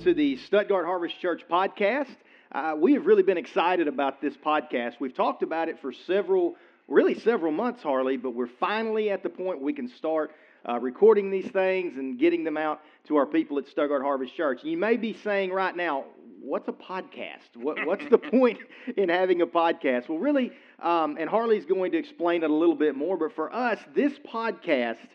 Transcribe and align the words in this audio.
to 0.00 0.14
the 0.14 0.36
Stuttgart 0.36 0.86
Harvest 0.86 1.18
Church 1.18 1.42
podcast. 1.50 2.14
Uh, 2.52 2.76
we 2.78 2.92
have 2.92 3.04
really 3.04 3.24
been 3.24 3.36
excited 3.36 3.88
about 3.88 4.22
this 4.22 4.36
podcast. 4.36 4.94
We've 5.00 5.14
talked 5.14 5.42
about 5.42 5.68
it 5.68 5.80
for 5.80 5.92
several, 5.92 6.54
really 6.86 7.18
several 7.18 7.50
months, 7.50 7.82
Harley, 7.82 8.16
but 8.16 8.30
we're 8.30 8.46
finally 8.46 9.10
at 9.10 9.24
the 9.24 9.28
point 9.28 9.60
we 9.60 9.72
can 9.72 9.88
start 9.88 10.30
uh, 10.68 10.78
recording 10.78 11.32
these 11.32 11.50
things 11.50 11.96
and 11.96 12.16
getting 12.16 12.44
them 12.44 12.56
out 12.56 12.80
to 13.08 13.16
our 13.16 13.26
people 13.26 13.58
at 13.58 13.66
Stuttgart 13.66 14.02
Harvest 14.02 14.36
Church. 14.36 14.62
You 14.62 14.76
may 14.76 14.96
be 14.96 15.14
saying 15.14 15.50
right 15.50 15.74
now, 15.74 16.04
what's 16.40 16.68
a 16.68 16.72
podcast? 16.72 17.56
What, 17.56 17.84
what's 17.84 18.08
the 18.08 18.18
point 18.38 18.58
in 18.96 19.08
having 19.08 19.42
a 19.42 19.48
podcast? 19.48 20.08
Well, 20.08 20.18
really, 20.18 20.52
um, 20.80 21.16
and 21.18 21.28
Harley's 21.28 21.66
going 21.66 21.90
to 21.90 21.98
explain 21.98 22.44
it 22.44 22.50
a 22.50 22.54
little 22.54 22.76
bit 22.76 22.94
more, 22.94 23.16
but 23.16 23.34
for 23.34 23.52
us, 23.52 23.80
this 23.96 24.12
podcast 24.32 25.08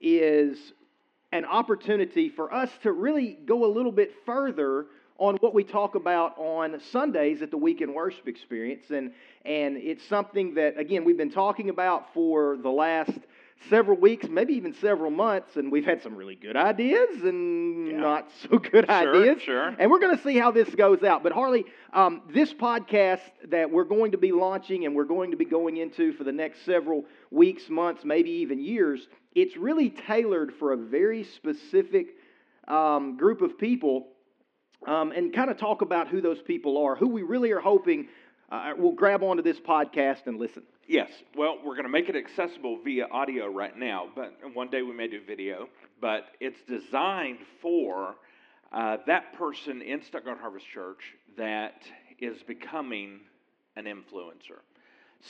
is 0.00 0.74
an 1.32 1.44
opportunity 1.44 2.28
for 2.28 2.52
us 2.52 2.70
to 2.82 2.92
really 2.92 3.38
go 3.44 3.64
a 3.64 3.70
little 3.70 3.92
bit 3.92 4.12
further 4.24 4.86
on 5.18 5.36
what 5.36 5.52
we 5.52 5.64
talk 5.64 5.94
about 5.94 6.38
on 6.38 6.80
Sundays 6.92 7.42
at 7.42 7.50
the 7.50 7.56
Weekend 7.56 7.92
Worship 7.92 8.28
Experience. 8.28 8.90
And, 8.90 9.12
and 9.44 9.76
it's 9.76 10.06
something 10.06 10.54
that, 10.54 10.78
again, 10.78 11.04
we've 11.04 11.16
been 11.16 11.32
talking 11.32 11.70
about 11.70 12.14
for 12.14 12.56
the 12.56 12.70
last 12.70 13.18
several 13.68 13.98
weeks, 13.98 14.28
maybe 14.28 14.54
even 14.54 14.72
several 14.74 15.10
months, 15.10 15.56
and 15.56 15.70
we've 15.70 15.84
had 15.84 16.00
some 16.02 16.14
really 16.16 16.36
good 16.36 16.56
ideas 16.56 17.22
and 17.24 17.88
Yeah. 17.88 17.96
not 17.98 18.30
so 18.48 18.58
good 18.58 18.86
Sure, 18.86 19.16
ideas. 19.16 19.42
sure. 19.42 19.74
And 19.78 19.90
we're 19.90 19.98
going 19.98 20.16
to 20.16 20.22
see 20.22 20.36
how 20.38 20.50
this 20.50 20.72
goes 20.74 21.02
out. 21.02 21.22
But 21.22 21.32
Harley, 21.32 21.64
um, 21.92 22.22
this 22.30 22.54
podcast 22.54 23.20
that 23.48 23.70
we're 23.70 23.84
going 23.84 24.12
to 24.12 24.18
be 24.18 24.32
launching 24.32 24.86
and 24.86 24.94
we're 24.94 25.04
going 25.04 25.32
to 25.32 25.36
be 25.36 25.44
going 25.44 25.76
into 25.76 26.12
for 26.12 26.24
the 26.24 26.32
next 26.32 26.64
several 26.64 27.04
weeks, 27.30 27.68
months, 27.68 28.04
maybe 28.04 28.30
even 28.30 28.60
years, 28.60 29.08
it's 29.34 29.56
really 29.56 29.90
tailored 29.90 30.52
for 30.54 30.72
a 30.72 30.76
very 30.76 31.24
specific 31.24 32.14
um, 32.68 33.16
group 33.16 33.42
of 33.42 33.58
people 33.58 34.08
um, 34.86 35.10
and 35.12 35.32
kind 35.34 35.50
of 35.50 35.56
talk 35.58 35.82
about 35.82 36.08
who 36.08 36.20
those 36.20 36.40
people 36.40 36.78
are, 36.78 36.94
who 36.94 37.08
we 37.08 37.22
really 37.22 37.50
are 37.50 37.60
hoping 37.60 38.08
uh, 38.50 38.72
will 38.78 38.92
grab 38.92 39.22
onto 39.22 39.42
this 39.42 39.58
podcast 39.60 40.26
and 40.26 40.38
listen. 40.38 40.62
Yes. 40.88 41.10
Well, 41.36 41.58
we're 41.62 41.74
going 41.74 41.84
to 41.84 41.90
make 41.90 42.08
it 42.08 42.16
accessible 42.16 42.78
via 42.82 43.08
audio 43.08 43.46
right 43.46 43.76
now, 43.76 44.06
but 44.16 44.32
one 44.54 44.70
day 44.70 44.80
we 44.80 44.94
may 44.94 45.06
do 45.06 45.20
video. 45.22 45.68
But 46.00 46.28
it's 46.40 46.62
designed 46.66 47.40
for 47.60 48.14
uh, 48.72 48.96
that 49.06 49.34
person 49.34 49.82
in 49.82 50.02
Stuttgart 50.02 50.38
Harvest 50.40 50.66
Church 50.66 51.14
that 51.36 51.82
is 52.18 52.42
becoming 52.42 53.20
an 53.76 53.84
influencer, 53.84 54.60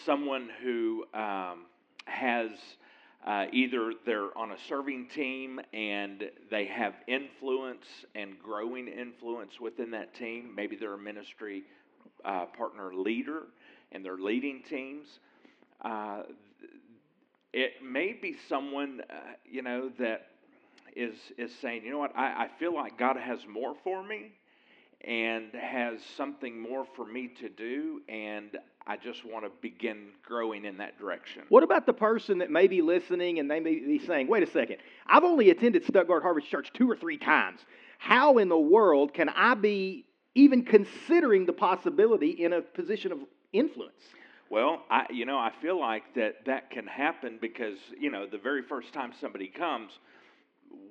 someone 0.06 0.48
who 0.62 1.04
um, 1.12 1.66
has. 2.04 2.50
Uh, 3.26 3.46
either 3.52 3.92
they're 4.06 4.38
on 4.38 4.52
a 4.52 4.56
serving 4.68 5.08
team 5.08 5.60
and 5.74 6.30
they 6.52 6.64
have 6.64 6.94
influence 7.08 7.84
and 8.14 8.38
growing 8.40 8.86
influence 8.86 9.58
within 9.60 9.90
that 9.90 10.14
team. 10.14 10.52
Maybe 10.54 10.76
they're 10.76 10.94
a 10.94 10.98
ministry 10.98 11.64
uh, 12.24 12.46
partner 12.56 12.94
leader 12.94 13.42
and 13.90 14.04
they're 14.04 14.18
leading 14.18 14.62
teams. 14.70 15.18
Uh, 15.82 16.22
it 17.52 17.82
may 17.82 18.12
be 18.12 18.36
someone, 18.48 19.02
uh, 19.08 19.14
you 19.44 19.62
know, 19.62 19.90
that 19.98 20.26
is 20.94 21.14
is 21.36 21.54
saying, 21.60 21.84
you 21.84 21.90
know 21.90 21.98
what, 21.98 22.16
I, 22.16 22.44
I 22.44 22.48
feel 22.58 22.74
like 22.74 22.98
God 22.98 23.16
has 23.16 23.40
more 23.46 23.74
for 23.84 24.02
me 24.02 24.32
and 25.02 25.54
has 25.54 26.00
something 26.16 26.60
more 26.60 26.84
for 26.96 27.04
me 27.06 27.28
to 27.40 27.48
do, 27.48 28.02
and 28.08 28.58
I 28.86 28.96
just 28.96 29.24
want 29.24 29.44
to 29.44 29.50
begin 29.60 30.08
growing 30.24 30.64
in 30.64 30.78
that 30.78 30.98
direction. 30.98 31.42
What 31.50 31.62
about 31.62 31.86
the 31.86 31.92
person 31.92 32.38
that 32.38 32.50
may 32.50 32.66
be 32.66 32.82
listening 32.82 33.38
and 33.38 33.50
they 33.50 33.60
may 33.60 33.74
be 33.74 33.98
saying, 33.98 34.28
wait 34.28 34.42
a 34.42 34.50
second, 34.50 34.78
I've 35.06 35.24
only 35.24 35.50
attended 35.50 35.84
Stuttgart 35.84 36.22
Harvest 36.22 36.48
Church 36.48 36.72
two 36.72 36.90
or 36.90 36.96
three 36.96 37.18
times. 37.18 37.60
How 37.98 38.38
in 38.38 38.48
the 38.48 38.58
world 38.58 39.14
can 39.14 39.28
I 39.28 39.54
be 39.54 40.06
even 40.34 40.64
considering 40.64 41.46
the 41.46 41.52
possibility 41.52 42.30
in 42.30 42.54
a 42.54 42.62
position 42.62 43.12
of 43.12 43.18
influence? 43.52 44.02
Well, 44.50 44.82
I, 44.90 45.04
you 45.10 45.26
know, 45.26 45.36
I 45.36 45.52
feel 45.60 45.78
like 45.78 46.14
that 46.14 46.46
that 46.46 46.70
can 46.70 46.86
happen 46.86 47.38
because 47.40 47.76
you 47.98 48.10
know 48.10 48.26
the 48.26 48.38
very 48.38 48.62
first 48.62 48.92
time 48.94 49.12
somebody 49.20 49.48
comes, 49.48 49.92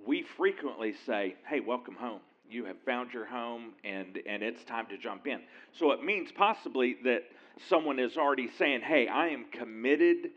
we 0.06 0.24
frequently 0.38 0.94
say, 1.06 1.36
"Hey, 1.48 1.60
welcome 1.60 1.96
home. 1.96 2.20
You 2.50 2.66
have 2.66 2.78
found 2.86 3.14
your 3.14 3.26
home, 3.26 3.74
and 3.84 4.20
and 4.28 4.44
it's 4.44 4.64
time 4.66 4.86
to 4.90 4.98
jump 4.98 5.26
in." 5.26 5.42
So 5.74 5.92
it 5.92 6.04
means 6.04 6.32
possibly 6.32 6.98
that 7.04 7.24
someone 7.68 8.00
is 8.00 8.16
already 8.16 8.50
saying, 8.60 8.82
"Hey, 8.82 9.08
I 9.08 9.30
am 9.30 9.46
committed." 9.52 10.32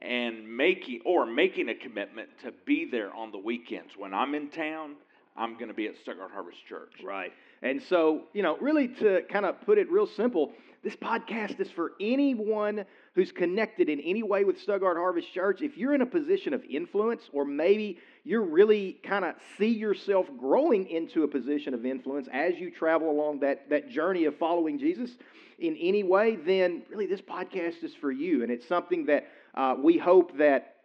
And 0.00 0.56
making 0.56 1.00
or 1.04 1.26
making 1.26 1.70
a 1.70 1.74
commitment 1.74 2.28
to 2.44 2.52
be 2.64 2.84
there 2.88 3.12
on 3.12 3.32
the 3.32 3.38
weekends 3.38 3.96
when 3.96 4.14
I'm 4.14 4.32
in 4.36 4.48
town, 4.48 4.94
I'm 5.36 5.54
going 5.54 5.66
to 5.66 5.74
be 5.74 5.88
at 5.88 5.96
Stuttgart 5.96 6.30
Harvest 6.32 6.64
Church. 6.68 6.92
Right. 7.02 7.32
And 7.62 7.82
so, 7.82 8.22
you 8.32 8.44
know, 8.44 8.56
really 8.58 8.86
to 8.86 9.22
kind 9.28 9.44
of 9.44 9.60
put 9.62 9.76
it 9.76 9.90
real 9.90 10.06
simple, 10.06 10.52
this 10.82 10.94
podcast 10.94 11.58
is 11.60 11.70
for 11.70 11.92
anyone 12.00 12.84
who's 13.14 13.32
connected 13.32 13.88
in 13.88 14.00
any 14.00 14.22
way 14.22 14.44
with 14.44 14.60
Stuttgart 14.60 14.96
Harvest 14.96 15.32
Church. 15.32 15.60
If 15.60 15.76
you're 15.76 15.94
in 15.94 16.02
a 16.02 16.06
position 16.06 16.54
of 16.54 16.64
influence, 16.64 17.28
or 17.32 17.44
maybe 17.44 17.98
you're 18.24 18.44
really 18.44 19.00
kind 19.02 19.24
of 19.24 19.34
see 19.58 19.68
yourself 19.68 20.26
growing 20.38 20.88
into 20.88 21.24
a 21.24 21.28
position 21.28 21.74
of 21.74 21.84
influence 21.84 22.28
as 22.32 22.54
you 22.58 22.70
travel 22.70 23.10
along 23.10 23.40
that, 23.40 23.68
that 23.70 23.90
journey 23.90 24.26
of 24.26 24.36
following 24.36 24.78
Jesus 24.78 25.10
in 25.58 25.76
any 25.76 26.04
way, 26.04 26.36
then 26.36 26.82
really 26.90 27.06
this 27.06 27.20
podcast 27.20 27.82
is 27.82 27.94
for 27.94 28.12
you. 28.12 28.44
And 28.44 28.52
it's 28.52 28.66
something 28.68 29.06
that 29.06 29.26
uh, 29.54 29.74
we 29.82 29.98
hope 29.98 30.36
that 30.38 30.76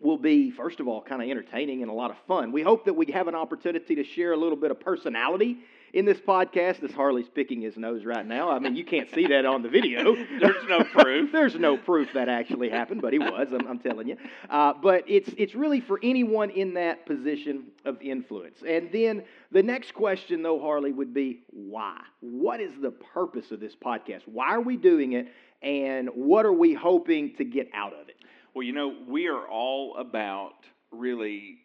will 0.00 0.18
be, 0.18 0.50
first 0.50 0.80
of 0.80 0.88
all, 0.88 1.02
kind 1.02 1.22
of 1.22 1.28
entertaining 1.28 1.82
and 1.82 1.90
a 1.90 1.94
lot 1.94 2.10
of 2.10 2.16
fun. 2.26 2.50
We 2.50 2.62
hope 2.62 2.86
that 2.86 2.94
we 2.94 3.12
have 3.12 3.28
an 3.28 3.34
opportunity 3.36 3.94
to 3.94 4.02
share 4.02 4.32
a 4.32 4.36
little 4.36 4.56
bit 4.56 4.70
of 4.70 4.80
personality 4.80 5.58
in 5.92 6.04
this 6.04 6.18
podcast. 6.18 6.82
As 6.82 6.92
Harley's 6.92 7.28
picking 7.28 7.60
his 7.60 7.76
nose 7.76 8.04
right 8.04 8.26
now. 8.26 8.50
I 8.50 8.58
mean, 8.58 8.76
you 8.76 8.84
can't 8.84 9.10
see 9.14 9.26
that 9.28 9.44
on 9.44 9.62
the 9.62 9.68
video. 9.68 10.14
There's 10.40 10.68
no 10.68 10.84
proof. 10.84 11.32
There's 11.32 11.54
no 11.56 11.76
proof 11.76 12.12
that 12.14 12.28
actually 12.28 12.70
happened, 12.70 13.02
but 13.02 13.12
he 13.12 13.18
was. 13.18 13.48
I'm, 13.52 13.66
I'm 13.66 13.78
telling 13.78 14.08
you. 14.08 14.16
Uh, 14.48 14.74
but 14.82 15.04
it's 15.06 15.30
it's 15.36 15.54
really 15.54 15.80
for 15.80 15.98
anyone 16.02 16.50
in 16.50 16.74
that 16.74 17.06
position 17.06 17.64
of 17.84 18.00
influence. 18.02 18.62
And 18.66 18.90
then 18.92 19.24
the 19.50 19.62
next 19.62 19.94
question, 19.94 20.42
though, 20.42 20.60
Harley, 20.60 20.92
would 20.92 21.14
be 21.14 21.42
why? 21.50 22.00
What 22.20 22.60
is 22.60 22.72
the 22.80 22.90
purpose 22.90 23.50
of 23.50 23.60
this 23.60 23.74
podcast? 23.74 24.22
Why 24.26 24.54
are 24.54 24.60
we 24.60 24.76
doing 24.76 25.12
it? 25.12 25.28
And 25.62 26.08
what 26.14 26.46
are 26.46 26.52
we 26.52 26.72
hoping 26.72 27.34
to 27.36 27.44
get 27.44 27.68
out 27.74 27.92
of 27.92 28.08
it? 28.08 28.16
Well, 28.54 28.62
you 28.62 28.72
know, 28.72 28.94
we 29.06 29.28
are 29.28 29.46
all 29.46 29.96
about 29.96 30.54
really 30.90 31.58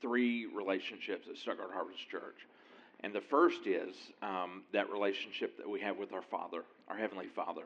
three 0.00 0.46
relationships 0.46 1.26
at 1.30 1.36
Stuttgart 1.36 1.70
Harvest 1.72 2.08
Church. 2.08 2.46
And 3.02 3.12
the 3.12 3.20
first 3.20 3.66
is 3.66 3.94
um, 4.22 4.62
that 4.72 4.90
relationship 4.90 5.56
that 5.58 5.68
we 5.68 5.80
have 5.80 5.96
with 5.96 6.12
our 6.12 6.22
Father, 6.22 6.62
our 6.88 6.96
Heavenly 6.96 7.26
Father, 7.26 7.64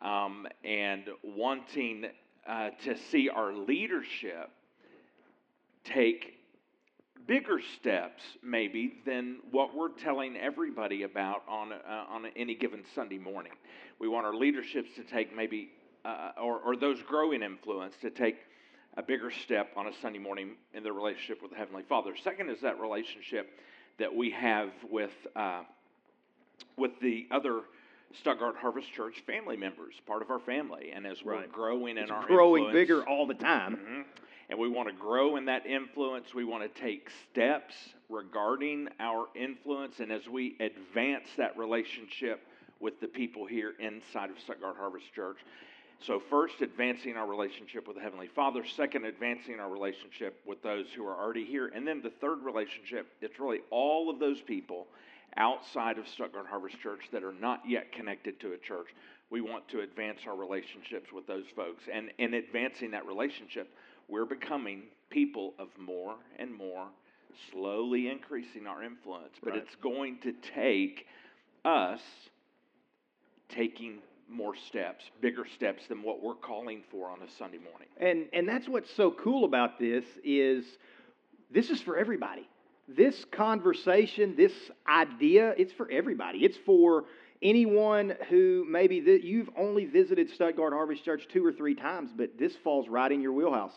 um, 0.00 0.46
and 0.64 1.04
wanting 1.22 2.06
uh, 2.46 2.70
to 2.84 2.96
see 3.10 3.28
our 3.28 3.52
leadership 3.52 4.50
take 5.84 6.38
bigger 7.26 7.60
steps, 7.76 8.22
maybe, 8.42 8.94
than 9.06 9.38
what 9.50 9.74
we're 9.76 9.90
telling 9.90 10.36
everybody 10.36 11.02
about 11.02 11.42
on, 11.48 11.72
uh, 11.72 12.04
on 12.08 12.26
any 12.34 12.54
given 12.54 12.82
Sunday 12.94 13.18
morning. 13.18 13.52
We 14.00 14.08
want 14.08 14.26
our 14.26 14.34
leaderships 14.34 14.90
to 14.96 15.02
take 15.02 15.34
maybe, 15.34 15.70
uh, 16.04 16.30
or, 16.40 16.58
or 16.58 16.76
those 16.76 17.00
growing 17.02 17.42
influence 17.42 17.94
to 18.00 18.10
take 18.10 18.36
a 18.96 19.02
bigger 19.02 19.30
step 19.30 19.70
on 19.76 19.86
a 19.86 19.92
Sunday 20.00 20.18
morning 20.18 20.56
in 20.74 20.82
their 20.82 20.92
relationship 20.92 21.42
with 21.42 21.52
the 21.52 21.56
Heavenly 21.56 21.82
Father. 21.88 22.14
Second 22.22 22.50
is 22.50 22.60
that 22.62 22.80
relationship 22.80 23.50
that 23.98 24.14
we 24.14 24.30
have 24.30 24.70
with, 24.90 25.12
uh, 25.36 25.62
with 26.76 26.98
the 27.00 27.26
other 27.30 27.62
Stuttgart 28.14 28.56
Harvest 28.56 28.92
Church 28.92 29.20
family 29.26 29.56
members, 29.56 29.94
part 30.06 30.22
of 30.22 30.30
our 30.30 30.40
family. 30.40 30.90
And 30.92 31.06
as 31.06 31.22
we're 31.24 31.34
Right. 31.34 31.52
growing 31.52 31.96
in 31.96 32.04
It's 32.04 32.10
our 32.10 32.26
growing 32.26 32.70
bigger 32.72 33.06
all 33.08 33.26
the 33.26 33.34
time. 33.34 33.76
Mhm. 33.76 34.04
And 34.50 34.58
we 34.58 34.68
want 34.68 34.88
to 34.88 34.94
grow 34.94 35.36
in 35.36 35.46
that 35.46 35.64
influence. 35.64 36.34
We 36.34 36.44
want 36.44 36.62
to 36.62 36.80
take 36.80 37.08
steps 37.08 37.94
regarding 38.10 38.88
our 39.00 39.28
influence. 39.34 40.00
And 40.00 40.12
as 40.12 40.28
we 40.28 40.56
advance 40.60 41.34
that 41.36 41.56
relationship 41.56 42.46
with 42.80 43.00
the 43.00 43.08
people 43.08 43.46
here 43.46 43.74
inside 43.78 44.28
of 44.28 44.38
Stuttgart 44.40 44.76
Harvest 44.76 45.12
Church. 45.14 45.38
So, 46.06 46.20
first, 46.30 46.60
advancing 46.62 47.16
our 47.16 47.26
relationship 47.28 47.86
with 47.86 47.96
the 47.96 48.02
Heavenly 48.02 48.26
Father. 48.26 48.64
Second, 48.66 49.04
advancing 49.04 49.60
our 49.60 49.70
relationship 49.70 50.40
with 50.44 50.60
those 50.62 50.86
who 50.96 51.06
are 51.06 51.16
already 51.16 51.44
here. 51.44 51.70
And 51.72 51.86
then 51.86 52.02
the 52.02 52.10
third 52.10 52.42
relationship, 52.42 53.06
it's 53.20 53.38
really 53.38 53.60
all 53.70 54.10
of 54.10 54.18
those 54.18 54.40
people 54.40 54.88
outside 55.36 55.98
of 55.98 56.08
Stuttgart 56.08 56.46
Harvest 56.48 56.80
Church 56.80 57.02
that 57.12 57.22
are 57.22 57.34
not 57.40 57.60
yet 57.66 57.92
connected 57.92 58.40
to 58.40 58.52
a 58.52 58.58
church. 58.58 58.88
We 59.30 59.40
want 59.40 59.68
to 59.68 59.80
advance 59.80 60.20
our 60.26 60.36
relationships 60.36 61.12
with 61.12 61.26
those 61.28 61.46
folks. 61.54 61.84
And 61.92 62.10
in 62.18 62.34
advancing 62.34 62.90
that 62.90 63.06
relationship, 63.06 63.72
we're 64.08 64.26
becoming 64.26 64.82
people 65.08 65.54
of 65.58 65.68
more 65.78 66.16
and 66.38 66.52
more, 66.52 66.86
slowly 67.52 68.08
increasing 68.08 68.66
our 68.66 68.82
influence. 68.82 69.34
But 69.42 69.52
Right. 69.52 69.62
it's 69.62 69.76
going 69.76 70.18
to 70.18 70.32
take 70.32 71.06
us 71.64 72.02
taking 73.48 74.02
more 74.32 74.54
steps, 74.56 75.04
bigger 75.20 75.44
steps 75.56 75.86
than 75.88 76.02
what 76.02 76.22
we're 76.22 76.34
calling 76.34 76.82
for 76.90 77.10
on 77.10 77.18
a 77.22 77.30
Sunday 77.38 77.58
morning. 77.58 77.88
And 77.98 78.26
and 78.32 78.48
that's 78.48 78.68
what's 78.68 78.92
so 78.94 79.10
cool 79.10 79.44
about 79.44 79.78
this 79.78 80.04
is 80.24 80.64
this 81.50 81.70
is 81.70 81.80
for 81.82 81.96
everybody. 81.96 82.48
this 82.88 83.24
conversation, 83.30 84.34
this 84.36 84.52
idea, 84.88 85.54
it's 85.56 85.72
for 85.72 85.90
everybody. 85.90 86.38
It's 86.40 86.56
for 86.66 87.04
anyone 87.42 88.14
who 88.28 88.64
maybe 88.68 89.00
th- 89.00 89.22
you've 89.24 89.50
only 89.56 89.84
visited 89.86 90.30
Stuttgart 90.30 90.72
Harvest 90.72 91.04
Church 91.04 91.26
two 91.32 91.44
or 91.44 91.52
three 91.52 91.74
times, 91.74 92.10
but 92.14 92.38
this 92.38 92.54
falls 92.56 92.88
right 92.88 93.10
in 93.10 93.20
your 93.20 93.32
wheelhouse. 93.32 93.72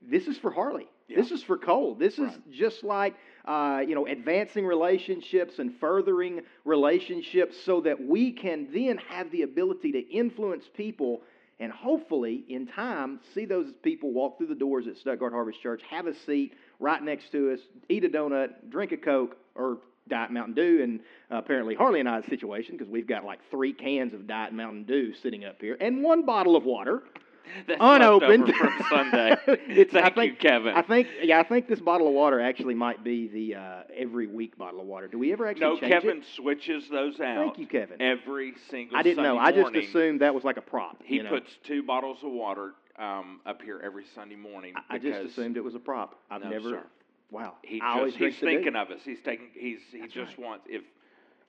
This 0.00 0.26
is 0.26 0.38
for 0.38 0.50
Harley. 0.50 0.86
Yeah. 1.08 1.16
This 1.18 1.30
is 1.30 1.42
for 1.42 1.56
Cole. 1.56 1.94
This 1.94 2.14
is 2.14 2.30
Right. 2.30 2.50
just 2.50 2.82
like 2.84 3.14
uh, 3.44 3.82
you 3.86 3.94
know 3.94 4.06
advancing 4.06 4.66
relationships 4.66 5.58
and 5.60 5.72
furthering 5.78 6.40
relationships, 6.64 7.56
so 7.64 7.80
that 7.82 8.04
we 8.04 8.32
can 8.32 8.68
then 8.72 8.98
have 8.98 9.30
the 9.30 9.42
ability 9.42 9.92
to 9.92 10.00
influence 10.10 10.64
people. 10.74 11.22
And 11.58 11.72
hopefully, 11.72 12.44
in 12.50 12.66
time, 12.66 13.18
see 13.34 13.46
those 13.46 13.72
people 13.82 14.12
walk 14.12 14.36
through 14.36 14.48
the 14.48 14.54
doors 14.54 14.86
at 14.86 14.96
Stuttgart 14.98 15.32
Harvest 15.32 15.58
Church, 15.62 15.80
have 15.88 16.06
a 16.06 16.14
seat 16.14 16.52
right 16.80 17.02
next 17.02 17.32
to 17.32 17.52
us, 17.52 17.60
eat 17.88 18.04
a 18.04 18.10
donut, 18.10 18.68
drink 18.68 18.92
a 18.92 18.98
Coke, 18.98 19.38
or 19.54 19.78
Diet 20.06 20.30
Mountain 20.32 20.52
Dew. 20.54 20.80
And 20.82 21.00
uh, 21.32 21.36
apparently, 21.38 21.74
Harley 21.74 22.00
and 22.00 22.08
I's 22.08 22.26
situation, 22.26 22.76
because 22.76 22.90
we've 22.92 23.06
got 23.06 23.24
like 23.24 23.38
three 23.50 23.72
cans 23.72 24.12
of 24.12 24.26
Diet 24.26 24.52
Mountain 24.52 24.84
Dew 24.84 25.14
sitting 25.14 25.46
up 25.46 25.58
here, 25.60 25.78
and 25.80 26.02
one 26.02 26.26
bottle 26.26 26.56
of 26.56 26.64
water 26.64 27.04
That's 27.66 27.78
unopened 27.80 28.54
from 28.54 28.72
Sunday. 28.88 29.36
It's- 29.68 29.94
I 29.94 30.00
Thank 30.02 30.14
think- 30.14 30.32
you, 30.42 30.48
Kevin. 30.50 30.74
I 30.74 30.82
think, 30.82 31.08
yeah, 31.22 31.38
I 31.40 31.42
think 31.42 31.68
this 31.68 31.80
bottle 31.80 32.08
of 32.08 32.14
water 32.14 32.40
actually 32.40 32.74
might 32.74 33.02
be 33.04 33.28
the 33.28 33.54
uh, 33.56 33.82
every 33.94 34.26
week 34.26 34.56
bottle 34.58 34.80
of 34.80 34.86
water. 34.86 35.08
Do 35.08 35.18
we 35.18 35.32
ever 35.32 35.46
actually 35.46 35.66
no, 35.66 35.78
change 35.78 35.92
Kevin 35.92 36.18
it? 36.18 36.24
switches 36.34 36.88
those 36.88 37.20
out. 37.20 37.36
Thank 37.44 37.58
you, 37.58 37.66
Kevin. 37.66 38.00
Every 38.00 38.54
single. 38.70 38.96
I 38.96 39.02
didn't 39.02 39.22
know. 39.22 39.36
Sunday 39.36 39.60
I 39.60 39.62
just 39.72 39.88
assumed 39.88 40.20
that 40.20 40.34
was 40.34 40.44
like 40.44 40.56
a 40.56 40.62
prop. 40.62 41.02
He 41.04 41.16
you 41.16 41.22
know? 41.22 41.30
puts 41.30 41.50
two 41.64 41.82
bottles 41.82 42.18
of 42.22 42.30
water 42.32 42.72
um, 42.98 43.40
up 43.46 43.62
here 43.62 43.80
every 43.84 44.04
Sunday 44.14 44.36
morning. 44.36 44.74
I- 44.90 44.96
I 44.96 44.98
just 44.98 45.20
assumed 45.20 45.56
it 45.56 45.64
was 45.64 45.74
a 45.74 45.78
prop. 45.80 46.18
I've 46.30 46.42
No, 46.42 46.50
never. 46.50 46.68
sir. 46.70 46.82
Wow. 47.30 47.54
He 47.62 47.80
I 47.82 48.04
just, 48.04 48.16
he's 48.18 48.36
thinking 48.38 48.76
of 48.76 48.90
us. 48.90 49.00
He's 49.04 49.20
taking. 49.24 49.48
He's 49.52 49.80
he 49.90 50.00
That's 50.00 50.12
just 50.12 50.38
right. 50.38 50.46
wants 50.46 50.66
if 50.68 50.82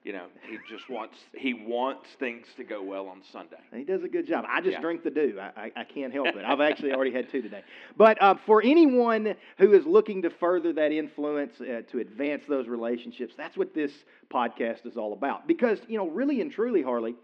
you 0.04 0.12
know 0.12 0.26
he 0.48 0.58
just 0.70 0.88
wants 0.88 1.16
he 1.34 1.52
wants 1.54 2.06
things 2.18 2.46
to 2.56 2.64
go 2.64 2.82
well 2.82 3.08
on 3.08 3.20
Sunday. 3.32 3.56
He 3.74 3.84
does 3.84 4.04
a 4.04 4.08
good 4.08 4.26
job. 4.26 4.44
I 4.48 4.60
just 4.60 4.72
Yeah. 4.74 4.80
drink 4.80 5.02
the 5.02 5.10
dew. 5.10 5.38
I, 5.40 5.64
I, 5.64 5.72
I 5.80 5.84
can't 5.84 6.12
help 6.12 6.28
it. 6.28 6.44
I've 6.44 6.60
actually 6.60 6.92
already 6.92 7.12
had 7.12 7.30
two 7.30 7.42
today. 7.42 7.62
But 7.96 8.20
uh, 8.22 8.36
for 8.46 8.62
anyone 8.62 9.34
who 9.58 9.72
is 9.72 9.84
looking 9.84 10.22
to 10.22 10.30
further 10.30 10.72
that 10.74 10.92
influence, 10.92 11.60
uh, 11.60 11.82
to 11.90 11.98
advance 11.98 12.44
those 12.48 12.68
relationships, 12.68 13.34
that's 13.36 13.56
what 13.56 13.74
this 13.74 13.90
podcast 14.30 14.86
is 14.86 14.96
all 14.96 15.12
about. 15.12 15.48
Because, 15.48 15.80
you 15.88 15.98
know, 15.98 16.06
really 16.08 16.40
and 16.40 16.52
truly, 16.52 16.80
Harley, 16.80 17.16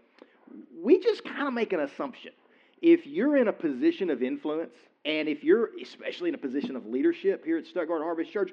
we 0.83 0.99
just 0.99 1.23
kind 1.23 1.47
of 1.47 1.53
make 1.53 1.71
an 1.71 1.79
assumption. 1.79 2.33
If 2.81 3.07
you're 3.07 3.37
in 3.37 3.47
a 3.47 3.53
position 3.53 4.09
of 4.09 4.21
influence, 4.21 4.73
and 5.05 5.29
if 5.29 5.43
you're 5.43 5.69
especially 5.81 6.29
in 6.29 6.35
a 6.35 6.39
position 6.39 6.75
of 6.75 6.85
leadership 6.85 7.45
here 7.45 7.57
at 7.57 7.65
Stuttgart 7.67 8.01
Harvest 8.01 8.31
Church, 8.31 8.51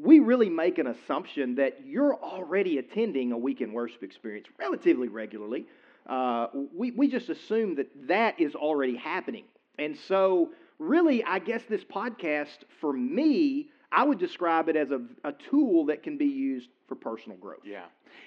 we 0.00 0.18
really 0.20 0.48
make 0.48 0.78
an 0.78 0.88
assumption 0.88 1.54
that 1.56 1.84
you're 1.84 2.14
already 2.16 2.78
attending 2.78 3.32
a 3.32 3.38
weekend 3.38 3.72
worship 3.72 4.02
experience 4.02 4.46
relatively 4.58 5.08
regularly. 5.08 5.66
Uh, 6.06 6.48
we, 6.74 6.90
we 6.90 7.08
just 7.08 7.28
assume 7.28 7.76
that 7.76 7.88
that 8.08 8.40
is 8.40 8.54
already 8.54 8.96
happening. 8.96 9.44
And 9.78 9.96
so, 9.96 10.50
really, 10.78 11.22
I 11.24 11.38
guess 11.38 11.62
this 11.68 11.84
podcast, 11.84 12.58
for 12.80 12.92
me, 12.92 13.70
I 13.92 14.04
would 14.04 14.18
describe 14.18 14.68
it 14.68 14.76
as 14.76 14.90
a, 14.90 15.02
a 15.22 15.32
tool 15.32 15.86
that 15.86 16.02
can 16.02 16.16
be 16.16 16.26
used 16.26 16.68
for 16.92 17.10
personal 17.10 17.38
growth. 17.38 17.60
Yeah. 17.64 17.84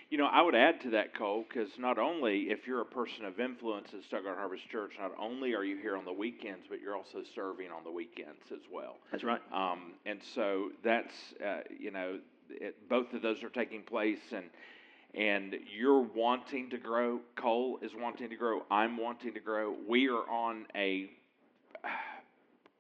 You 0.09 0.17
know, 0.17 0.25
I 0.25 0.41
would 0.41 0.55
add 0.55 0.81
to 0.81 0.89
that, 0.91 1.13
Cole, 1.13 1.45
because 1.47 1.69
not 1.77 1.99
only 1.99 2.49
if 2.49 2.65
you're 2.65 2.81
a 2.81 2.85
person 2.85 3.25
of 3.25 3.39
influence 3.39 3.89
at 3.93 4.03
Stuttgart 4.03 4.37
Harvest 4.37 4.67
Church, 4.69 4.93
not 4.99 5.11
only 5.19 5.53
are 5.53 5.63
you 5.63 5.77
here 5.77 5.95
on 5.95 6.05
the 6.05 6.13
weekends, 6.13 6.65
but 6.67 6.81
you're 6.81 6.95
also 6.95 7.19
serving 7.35 7.69
on 7.71 7.83
the 7.83 7.91
weekends 7.91 8.51
as 8.51 8.61
well. 8.71 8.97
That's 9.11 9.23
right. 9.23 9.41
Um, 9.53 9.93
and 10.05 10.19
so 10.33 10.71
that's, 10.83 11.13
uh, 11.45 11.59
you 11.77 11.91
know, 11.91 12.19
it, 12.49 12.89
both 12.89 13.13
of 13.13 13.21
those 13.21 13.43
are 13.43 13.49
taking 13.49 13.83
place, 13.83 14.19
and 14.31 14.45
and 15.13 15.55
you're 15.75 16.01
wanting 16.01 16.69
to 16.71 16.77
grow. 16.77 17.19
Cole 17.35 17.79
is 17.81 17.91
wanting 17.95 18.29
to 18.29 18.35
grow. 18.35 18.63
I'm 18.69 18.97
wanting 18.97 19.33
to 19.33 19.39
grow. 19.39 19.75
We 19.87 20.09
are 20.09 20.29
on 20.29 20.65
a 20.75 21.09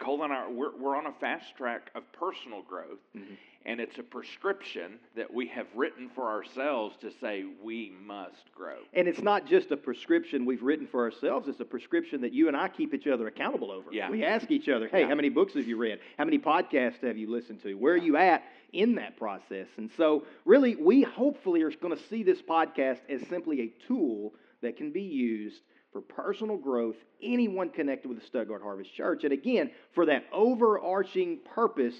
Cole 0.05 0.23
and 0.23 0.31
I, 0.31 0.47
we're, 0.47 0.77
we're 0.77 0.95
on 0.95 1.07
a 1.07 1.11
fast 1.13 1.55
track 1.57 1.89
of 1.95 2.03
personal 2.11 2.61
growth, 2.61 2.99
Mhm. 3.17 3.37
and 3.65 3.79
it's 3.79 3.97
a 3.97 4.03
prescription 4.03 4.99
that 5.15 5.33
we 5.33 5.47
have 5.47 5.65
written 5.73 6.09
for 6.13 6.29
ourselves 6.29 6.95
to 6.97 7.09
say 7.19 7.43
we 7.63 7.91
must 8.05 8.53
grow. 8.53 8.77
And 8.93 9.07
it's 9.07 9.23
not 9.23 9.47
just 9.47 9.71
a 9.71 9.77
prescription 9.77 10.45
we've 10.45 10.61
written 10.61 10.85
for 10.85 11.01
ourselves, 11.03 11.47
it's 11.47 11.59
a 11.59 11.65
prescription 11.65 12.21
that 12.21 12.33
you 12.33 12.47
and 12.47 12.55
I 12.55 12.67
keep 12.67 12.93
each 12.93 13.07
other 13.07 13.25
accountable 13.25 13.71
over. 13.71 13.91
Yeah. 13.91 14.11
We 14.11 14.23
ask 14.23 14.51
each 14.51 14.69
other, 14.69 14.87
hey, 14.87 15.01
Yeah. 15.01 15.07
how 15.07 15.15
many 15.15 15.29
books 15.29 15.55
have 15.55 15.67
you 15.67 15.75
read? 15.77 15.99
How 16.19 16.25
many 16.25 16.37
podcasts 16.37 17.01
have 17.01 17.17
you 17.17 17.27
listened 17.31 17.63
to? 17.63 17.73
Where 17.73 17.93
are 17.95 17.97
you 17.97 18.15
at 18.15 18.43
in 18.73 18.93
that 18.95 19.17
process? 19.17 19.67
And 19.77 19.89
so, 19.97 20.23
really, 20.45 20.75
we 20.75 21.01
hopefully 21.01 21.63
are 21.63 21.71
going 21.71 21.97
to 21.97 22.03
see 22.03 22.21
this 22.21 22.43
podcast 22.43 22.99
as 23.09 23.25
simply 23.27 23.61
a 23.61 23.73
tool 23.87 24.35
that 24.61 24.77
can 24.77 24.91
be 24.91 25.01
used 25.01 25.61
for 25.95 26.01
personal 26.01 26.57
growth, 26.57 26.97
anyone 27.23 27.69
connected 27.69 28.09
with 28.09 28.19
the 28.19 28.25
Stuttgart 28.25 28.61
Harvest 28.61 28.93
Church. 28.93 29.23
And 29.23 29.31
again, 29.31 29.71
for 29.93 30.05
that 30.07 30.25
overarching 30.33 31.39
purpose 31.55 31.95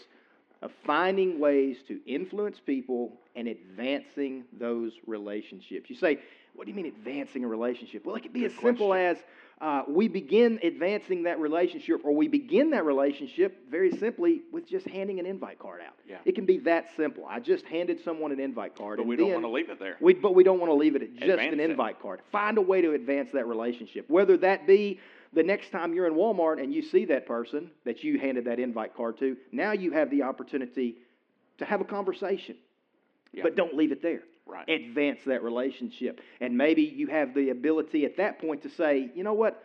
of 0.62 0.71
finding 0.86 1.39
ways 1.39 1.77
to 1.88 2.01
influence 2.06 2.59
people 2.59 3.13
and 3.38 3.47
advancing 3.47 4.44
those 4.59 4.92
relationships. 5.07 5.89
You 5.89 5.95
say, 5.95 6.19
what 6.56 6.65
do 6.65 6.71
you 6.71 6.75
mean 6.75 6.88
advancing 6.88 7.45
a 7.45 7.47
relationship? 7.47 8.06
Well, 8.06 8.18
it 8.18 8.24
could 8.24 8.33
be 8.33 8.42
Good 8.42 8.51
as 8.51 8.57
simple 8.57 8.94
as 8.94 9.18
uh, 9.61 9.83
we 9.87 10.07
begin 10.09 10.59
advancing 10.63 11.23
that 11.23 11.39
relationship, 11.39 12.01
or 12.03 12.13
we 12.13 12.27
begin 12.27 12.71
that 12.71 12.83
relationship 12.83 13.57
very 13.71 13.89
simply 13.97 14.41
with 14.51 14.67
just 14.67 14.85
handing 14.87 15.17
an 15.19 15.25
invite 15.25 15.59
card 15.59 15.79
out. 15.81 15.93
Yeah. 16.07 16.17
It 16.25 16.35
can 16.35 16.45
be 16.45 16.57
that 16.59 16.87
simple. 16.97 17.25
I 17.27 17.39
just 17.39 17.65
handed 17.65 18.03
someone 18.03 18.33
an 18.33 18.39
invite 18.41 18.75
card, 18.75 18.97
But 18.97 19.07
we 19.07 19.15
don't 19.15 19.31
want 19.31 19.43
to 19.45 19.49
leave 19.49 19.69
it 19.69 19.79
there. 19.79 19.95
we, 20.01 20.13
but 20.13 20.35
we 20.35 20.43
don't 20.43 20.59
want 20.59 20.69
to 20.71 20.75
leave 20.75 20.95
it 20.97 21.03
at 21.03 21.13
just 21.15 21.24
Advance 21.24 21.53
an 21.53 21.59
it. 21.62 21.69
invite 21.69 22.01
card. 22.01 22.21
Find 22.33 22.57
a 22.57 22.62
way 22.62 22.81
to 22.81 22.91
advance 22.93 23.29
that 23.31 23.47
relationship, 23.47 24.09
whether 24.09 24.35
that 24.38 24.67
be 24.67 25.00
the 25.31 25.43
next 25.43 25.71
time 25.71 25.93
you're 25.93 26.07
in 26.07 26.13
Walmart 26.15 26.62
and 26.62 26.74
you 26.74 26.81
see 26.81 27.05
that 27.05 27.25
person 27.25 27.71
that 27.85 28.03
you 28.03 28.19
handed 28.19 28.45
that 28.45 28.59
invite 28.59 28.93
card 28.95 29.17
to. 29.19 29.38
Now 29.53 29.71
you 29.71 29.91
have 29.91 30.09
the 30.12 30.24
opportunity 30.24 30.97
to 31.59 31.65
have 31.65 31.79
a 31.79 31.85
conversation, 31.85 32.57
Yeah. 33.31 33.43
but 33.43 33.55
don't 33.55 33.74
leave 33.75 33.93
it 33.93 34.01
there. 34.01 34.24
Right. 34.47 34.67
Advance 34.69 35.19
that 35.25 35.43
relationship, 35.43 36.21
and 36.39 36.55
maybe 36.55 36.83
you 36.83 37.07
have 37.07 37.33
the 37.33 37.49
ability 37.49 38.05
at 38.05 38.17
that 38.17 38.39
point 38.39 38.61
to 38.63 38.69
say, 38.69 39.09
you 39.15 39.23
know 39.23 39.33
what. 39.33 39.63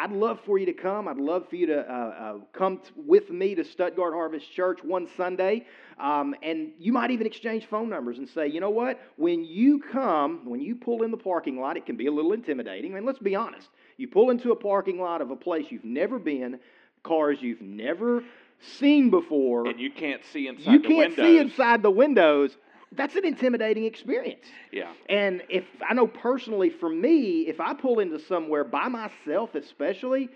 I'd 0.00 0.12
love 0.12 0.38
for 0.46 0.58
you 0.58 0.66
to 0.66 0.72
come. 0.72 1.08
I'd 1.08 1.16
love 1.16 1.48
for 1.48 1.56
you 1.56 1.66
to 1.66 1.80
uh, 1.80 1.92
uh, 1.92 2.34
come 2.52 2.78
t- 2.78 2.92
with 2.94 3.30
me 3.30 3.56
to 3.56 3.64
Stuttgart 3.64 4.14
Harvest 4.14 4.48
Church 4.52 4.78
one 4.84 5.08
Sunday. 5.16 5.66
Um, 5.98 6.36
and 6.40 6.70
you 6.78 6.92
might 6.92 7.10
even 7.10 7.26
exchange 7.26 7.66
phone 7.66 7.88
numbers 7.88 8.18
and 8.18 8.28
say, 8.28 8.46
you 8.46 8.60
know 8.60 8.70
what? 8.70 9.00
When 9.16 9.44
you 9.44 9.80
come, 9.80 10.48
when 10.48 10.60
you 10.60 10.76
pull 10.76 11.02
in 11.02 11.10
the 11.10 11.16
parking 11.16 11.58
lot, 11.58 11.76
it 11.76 11.84
can 11.84 11.96
be 11.96 12.06
a 12.06 12.12
little 12.12 12.32
intimidating. 12.32 12.92
I 12.92 12.94
mean, 12.96 13.06
let's 13.06 13.18
be 13.18 13.34
honest. 13.34 13.68
You 13.96 14.06
pull 14.06 14.30
into 14.30 14.52
a 14.52 14.56
parking 14.56 15.00
lot 15.00 15.20
of 15.20 15.32
a 15.32 15.36
place 15.36 15.66
you've 15.70 15.84
never 15.84 16.20
been, 16.20 16.60
cars 17.02 17.42
you've 17.42 17.60
never 17.60 18.22
seen 18.60 19.10
before. 19.10 19.66
and 19.66 19.80
you 19.80 19.90
can't 19.90 20.24
see 20.32 20.46
inside 20.46 20.70
you 20.70 20.78
can't 20.80 21.16
windows. 21.16 21.26
see 21.26 21.38
inside 21.38 21.82
the 21.82 21.90
windows. 21.90 22.56
That's 22.92 23.16
an 23.16 23.24
intimidating 23.24 23.84
experience. 23.84 24.46
Yeah. 24.72 24.92
And 25.08 25.42
if 25.48 25.64
I 25.88 25.94
know 25.94 26.06
personally 26.06 26.70
for 26.70 26.88
me, 26.88 27.42
if 27.42 27.60
I 27.60 27.74
pull 27.74 28.00
into 28.00 28.18
somewhere 28.18 28.64
by 28.64 28.88
myself, 28.88 29.54
especially, 29.54 30.30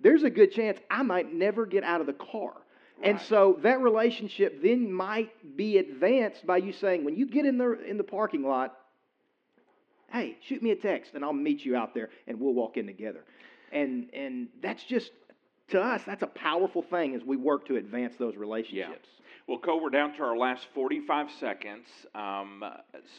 there's 0.00 0.22
a 0.22 0.30
good 0.30 0.52
chance 0.52 0.78
I 0.90 1.02
might 1.02 1.32
never 1.32 1.66
get 1.66 1.84
out 1.84 2.00
of 2.00 2.06
the 2.06 2.14
car. 2.14 2.54
And 3.02 3.20
so 3.20 3.58
that 3.62 3.80
relationship 3.80 4.62
then 4.62 4.92
might 4.92 5.56
be 5.56 5.78
advanced 5.78 6.46
by 6.46 6.58
you 6.58 6.72
saying, 6.72 7.04
when 7.04 7.16
you 7.16 7.26
get 7.26 7.44
in 7.44 7.58
the 7.58 7.72
in 7.84 7.96
the 7.96 8.04
parking 8.04 8.44
lot, 8.44 8.76
hey, 10.12 10.36
shoot 10.40 10.62
me 10.62 10.70
a 10.70 10.76
text 10.76 11.14
and 11.14 11.24
I'll 11.24 11.32
meet 11.32 11.64
you 11.64 11.74
out 11.74 11.94
there 11.94 12.10
and 12.28 12.38
we'll 12.38 12.54
walk 12.54 12.76
in 12.76 12.86
together. 12.86 13.24
And 13.72 14.08
and 14.12 14.48
that's 14.62 14.84
just 14.84 15.10
to 15.70 15.80
us, 15.80 16.02
that's 16.04 16.22
a 16.22 16.28
powerful 16.28 16.82
thing 16.82 17.14
as 17.16 17.22
we 17.24 17.36
work 17.36 17.66
to 17.66 17.76
advance 17.76 18.14
those 18.18 18.36
relationships. 18.36 19.08
Well, 19.48 19.58
Cole, 19.58 19.82
we're 19.82 19.90
down 19.90 20.14
to 20.16 20.22
our 20.22 20.36
last 20.36 20.66
45 20.72 21.26
seconds. 21.40 21.86
Um, 22.14 22.62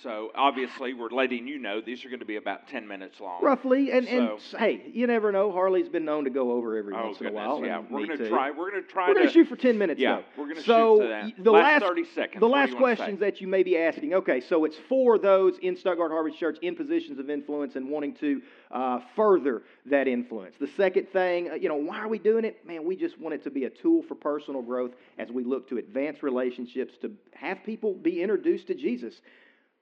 so 0.01 0.31
obviously, 0.33 0.93
we're 0.93 1.09
letting 1.09 1.45
you 1.47 1.59
know 1.59 1.81
these 1.81 2.05
are 2.05 2.09
going 2.09 2.21
to 2.21 2.25
be 2.25 2.37
about 2.37 2.67
10 2.69 2.87
minutes 2.87 3.19
long. 3.19 3.43
Roughly, 3.43 3.91
and, 3.91 4.07
and 4.07 4.39
hey, 4.57 4.83
you 4.93 5.05
never 5.05 5.33
know. 5.33 5.51
Harley's 5.51 5.89
been 5.89 6.05
known 6.05 6.23
to 6.23 6.29
go 6.29 6.53
over 6.53 6.77
every 6.77 6.95
Oh 6.95 7.07
once 7.07 7.17
goodness, 7.17 7.31
in 7.33 7.37
a 7.37 7.47
while. 7.49 7.65
yeah. 7.65 7.79
We're 7.89 8.07
going 8.07 8.17
to 8.19 8.29
try. 8.29 8.51
We're 8.51 8.71
going 8.71 8.81
to 8.83 8.87
try 8.89 9.09
We're 9.09 9.15
to 9.15 9.19
going 9.19 9.27
to 9.27 9.33
shoot 9.33 9.47
for 9.49 9.57
ten 9.57 9.77
minutes. 9.77 9.99
Yeah, 9.99 10.15
though. 10.15 10.23
we're 10.41 10.47
gonna 10.47 10.61
shoot 10.61 10.65
so 10.65 10.97
that. 11.09 11.31
The 11.43 11.51
Last 11.51 11.81
last 11.81 11.89
30 11.89 12.05
seconds, 12.15 12.39
The 12.39 12.47
last 12.47 12.69
you 12.69 12.75
wanna 12.77 12.95
say? 12.95 12.95
questions 12.95 13.19
that 13.19 13.41
you 13.41 13.47
may 13.47 13.63
be 13.63 13.77
asking. 13.77 14.13
Okay, 14.13 14.39
so 14.39 14.63
it's 14.63 14.77
for 14.87 15.19
those 15.19 15.57
in 15.61 15.75
Stuttgart 15.75 16.09
Harvest 16.11 16.39
Church 16.39 16.57
in 16.61 16.75
positions 16.75 17.19
of 17.19 17.29
influence 17.29 17.75
and 17.75 17.89
wanting 17.89 18.15
to 18.15 18.41
uh, 18.73 18.99
further 19.15 19.61
that 19.85 20.07
influence. 20.07 20.55
The 20.59 20.67
second 20.67 21.07
thing, 21.09 21.51
uh, 21.51 21.53
you 21.53 21.69
know, 21.69 21.75
why 21.75 21.99
are 21.99 22.07
we 22.07 22.17
doing 22.17 22.43
it? 22.43 22.65
Man, 22.65 22.83
we 22.83 22.95
just 22.95 23.19
want 23.19 23.35
it 23.35 23.43
to 23.43 23.51
be 23.51 23.65
a 23.65 23.69
tool 23.69 24.01
for 24.01 24.15
personal 24.15 24.61
growth 24.61 24.91
as 25.19 25.29
we 25.29 25.43
look 25.43 25.69
to 25.69 25.77
advance 25.77 26.23
relationships, 26.23 26.95
to 27.01 27.11
have 27.33 27.63
people 27.63 27.93
be 27.93 28.21
introduced 28.21 28.67
to 28.67 28.73
Jesus. 28.73 29.21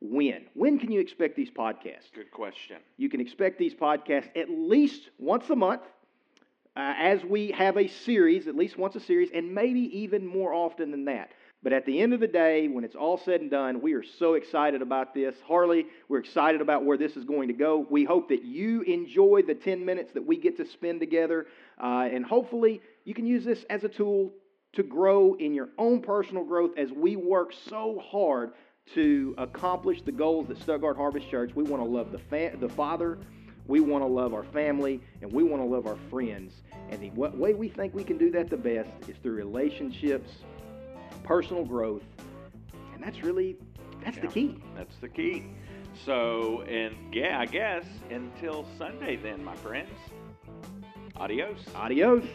When? 0.01 0.45
When 0.55 0.77
can 0.77 0.91
you 0.91 0.99
expect 0.99 1.37
these 1.37 1.49
podcasts? 1.49 2.11
Good 2.13 2.31
question. 2.31 2.77
You 2.97 3.09
can 3.09 3.21
expect 3.21 3.57
these 3.57 3.73
podcasts 3.73 4.29
at 4.35 4.49
least 4.49 5.09
once 5.17 5.49
a 5.49 5.55
month 5.55 5.83
uh, 6.75 6.93
as 6.97 7.23
we 7.23 7.51
have 7.51 7.77
a 7.77 7.87
series, 7.87 8.47
at 8.47 8.55
least 8.55 8.77
once 8.77 8.95
a 8.95 8.99
series, 8.99 9.29
and 9.33 9.53
maybe 9.53 9.81
even 9.99 10.25
more 10.25 10.53
often 10.53 10.91
than 10.91 11.05
that. 11.05 11.31
But 11.63 11.73
at 11.73 11.85
the 11.85 11.99
end 11.99 12.13
of 12.13 12.19
the 12.19 12.27
day, 12.27 12.67
when 12.67 12.83
it's 12.83 12.95
all 12.95 13.17
said 13.17 13.41
and 13.41 13.51
done, 13.51 13.81
we 13.81 13.93
are 13.93 14.03
so 14.03 14.33
excited 14.33 14.81
about 14.81 15.13
this. 15.13 15.35
Harley, 15.47 15.85
we're 16.09 16.17
excited 16.17 16.59
about 16.59 16.85
where 16.85 16.97
this 16.97 17.15
is 17.15 17.23
going 17.23 17.49
to 17.49 17.53
go. 17.53 17.85
We 17.87 18.03
hope 18.03 18.29
that 18.29 18.43
you 18.43 18.81
enjoy 18.81 19.43
the 19.45 19.53
10 19.53 19.85
minutes 19.85 20.11
that 20.13 20.25
we 20.25 20.37
get 20.37 20.57
to 20.57 20.65
spend 20.65 20.99
together. 20.99 21.45
Uh, 21.81 22.09
and 22.11 22.25
hopefully, 22.25 22.81
you 23.05 23.13
can 23.13 23.27
use 23.27 23.45
this 23.45 23.63
as 23.69 23.83
a 23.83 23.89
tool 23.89 24.31
to 24.73 24.81
grow 24.81 25.35
in 25.35 25.53
your 25.53 25.69
own 25.77 26.01
personal 26.01 26.43
growth 26.43 26.71
as 26.77 26.91
we 26.91 27.15
work 27.15 27.53
so 27.69 28.01
hard 28.03 28.53
to 28.95 29.35
accomplish 29.37 30.01
the 30.01 30.11
goals 30.11 30.47
that 30.47 30.59
Stuttgart 30.59 30.97
Harvest 30.97 31.29
Church. 31.29 31.51
We 31.53 31.63
want 31.63 31.83
to 31.83 31.87
love 31.87 32.11
the, 32.11 32.17
fa- 32.17 32.57
the 32.59 32.69
Father, 32.69 33.19
we 33.67 33.79
want 33.79 34.03
to 34.03 34.07
love 34.07 34.33
our 34.33 34.45
family, 34.45 34.99
and 35.21 35.31
we 35.31 35.43
want 35.43 35.61
to 35.61 35.67
love 35.67 35.85
our 35.85 35.97
friends. 36.09 36.63
And 36.89 36.99
the 37.01 37.11
way 37.11 37.53
we 37.53 37.69
think 37.69 37.93
we 37.93 38.03
can 38.03 38.17
do 38.17 38.31
that 38.31 38.49
the 38.49 38.57
best 38.57 38.89
is 39.07 39.15
through 39.21 39.35
relationships 39.35 40.31
personal 41.23 41.65
growth. 41.65 42.03
And 42.93 43.03
that's 43.03 43.23
really 43.23 43.57
that's 44.03 44.17
yeah, 44.17 44.23
the 44.23 44.27
key. 44.27 44.57
That's 44.75 44.95
the 44.97 45.09
key. 45.09 45.45
So, 46.05 46.61
and 46.61 46.95
yeah, 47.13 47.39
I 47.39 47.45
guess 47.45 47.85
until 48.09 48.65
Sunday 48.77 49.17
then, 49.17 49.43
my 49.43 49.55
friends. 49.55 49.91
Adios. 51.15 51.59
Adios. 51.75 52.25